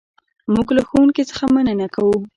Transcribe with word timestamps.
موږ 0.53 0.67
له 0.77 0.81
ښوونکي 0.87 1.23
څخه 1.29 1.45
مننه 1.55 1.87
کوو. 1.95 2.17